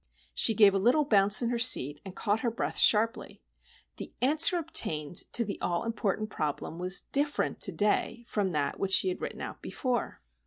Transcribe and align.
She 0.33 0.55
gave 0.55 0.73
a 0.73 0.79
little 0.79 1.05
bounce 1.05 1.43
in 1.43 1.49
her 1.51 1.59
seat, 1.59 2.01
and 2.03 2.15
caught 2.15 2.39
her 2.39 2.49
breath 2.49 2.79
sharply. 2.79 3.39
The 3.97 4.11
answer 4.19 4.57
obtained 4.57 5.17
to 5.33 5.45
the 5.45 5.61
all 5.61 5.83
important 5.83 6.31
problem 6.31 6.79
was 6.79 7.01
different 7.11 7.61
to 7.61 7.71
day 7.71 8.23
from 8.25 8.51
that 8.51 8.79
which 8.79 8.93
she 8.93 9.09
had 9.09 9.21
written 9.21 9.41
out 9.41 9.61
before! 9.61 10.19